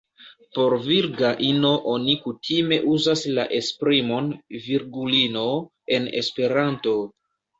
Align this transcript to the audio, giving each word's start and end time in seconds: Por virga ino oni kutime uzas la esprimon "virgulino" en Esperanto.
Por 0.57 0.73
virga 0.85 1.27
ino 1.47 1.69
oni 1.91 2.15
kutime 2.23 2.79
uzas 2.93 3.23
la 3.37 3.45
esprimon 3.59 4.31
"virgulino" 4.65 5.45
en 5.99 6.11
Esperanto. 6.23 6.99